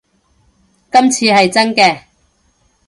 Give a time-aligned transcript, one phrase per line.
[0.91, 2.01] 今次係真嘅